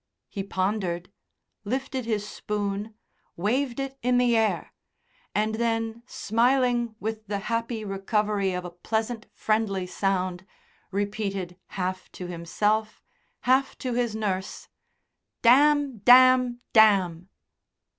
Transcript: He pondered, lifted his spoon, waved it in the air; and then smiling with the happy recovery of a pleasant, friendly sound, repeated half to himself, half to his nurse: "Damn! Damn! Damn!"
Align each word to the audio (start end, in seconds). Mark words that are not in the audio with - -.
He 0.29 0.41
pondered, 0.43 1.11
lifted 1.63 2.05
his 2.05 2.27
spoon, 2.27 2.95
waved 3.35 3.79
it 3.79 3.99
in 4.01 4.17
the 4.17 4.35
air; 4.35 4.73
and 5.35 5.53
then 5.53 6.01
smiling 6.07 6.95
with 6.99 7.27
the 7.27 7.37
happy 7.53 7.85
recovery 7.85 8.51
of 8.53 8.65
a 8.65 8.71
pleasant, 8.71 9.27
friendly 9.35 9.85
sound, 9.85 10.43
repeated 10.89 11.55
half 11.77 12.11
to 12.13 12.25
himself, 12.25 13.03
half 13.41 13.77
to 13.77 13.93
his 13.93 14.15
nurse: 14.15 14.69
"Damn! 15.43 15.99
Damn! 15.99 16.61
Damn!" 16.73 17.29